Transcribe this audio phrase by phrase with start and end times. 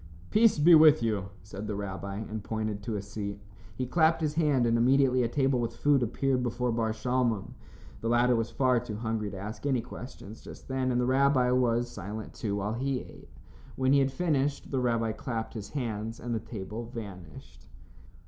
[0.31, 3.39] "Peace be with you," said the rabbi, and pointed to a seat.
[3.75, 7.53] He clapped his hand and immediately a table with food appeared before Bar Shalmon.
[7.99, 11.51] The latter was far too hungry to ask any questions just then, and the rabbi
[11.51, 13.29] was silent, too, while he ate.
[13.75, 17.67] When he had finished, the rabbi clapped his hands and the table vanished.